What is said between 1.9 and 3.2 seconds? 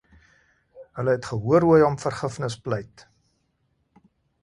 om vergifnis pleit.